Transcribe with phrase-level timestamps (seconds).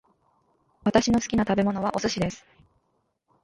[0.83, 2.43] 私の好きな食べ物はお寿司です